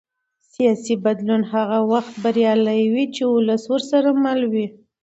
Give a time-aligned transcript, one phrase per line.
[0.53, 4.67] سیاسي بدلون هغه وخت بریالی وي چې ولس ورسره مل وي